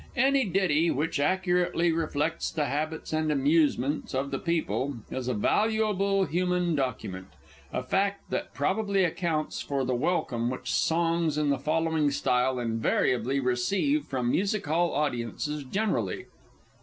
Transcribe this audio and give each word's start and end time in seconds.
Any 0.17 0.45
ditty 0.45 0.89
which 0.89 1.19
accurately 1.19 1.91
reflects 1.91 2.49
the 2.49 2.65
habits 2.65 3.13
and 3.13 3.31
amusements 3.31 4.15
of 4.15 4.31
the 4.31 4.39
people 4.39 4.95
is 5.11 5.27
a 5.27 5.35
valuable 5.35 6.25
human 6.25 6.73
document 6.73 7.27
a 7.71 7.83
fact 7.83 8.31
that 8.31 8.51
probably 8.55 9.03
accounts 9.03 9.61
for 9.61 9.85
the 9.85 9.93
welcome 9.93 10.49
which 10.49 10.71
songs 10.71 11.37
in 11.37 11.51
the 11.51 11.59
following 11.59 12.09
style 12.09 12.57
invariably 12.57 13.39
receive 13.39 14.07
from 14.07 14.31
Music 14.31 14.65
hall 14.65 14.91
audiences 14.95 15.63
generally. 15.63 16.25